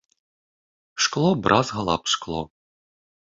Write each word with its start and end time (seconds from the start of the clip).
Шкло 1.03 1.29
бразгала 1.47 1.93
аб 1.97 2.03
шкло. 2.13 2.41